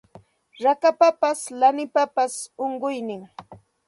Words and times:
Rakapapas 0.63 1.39
lanipapas 1.59 2.33
unquynin 2.65 3.21